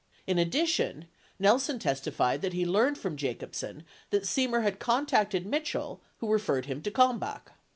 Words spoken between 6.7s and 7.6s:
to Kalmbach.